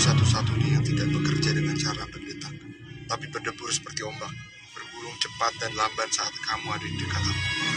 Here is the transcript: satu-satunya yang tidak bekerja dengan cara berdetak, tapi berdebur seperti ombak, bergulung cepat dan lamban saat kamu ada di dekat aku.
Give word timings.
satu-satunya 0.00 0.80
yang 0.80 0.84
tidak 0.84 1.12
bekerja 1.12 1.52
dengan 1.52 1.76
cara 1.76 2.08
berdetak, 2.08 2.56
tapi 3.04 3.28
berdebur 3.28 3.68
seperti 3.68 4.00
ombak, 4.00 4.32
bergulung 4.72 5.12
cepat 5.20 5.52
dan 5.60 5.76
lamban 5.76 6.08
saat 6.08 6.32
kamu 6.40 6.72
ada 6.72 6.86
di 6.88 6.96
dekat 6.96 7.20
aku. 7.20 7.69